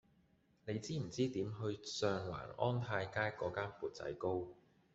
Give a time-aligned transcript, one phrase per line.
[0.65, 4.47] 你知唔知點去上環安泰街嗰間缽仔糕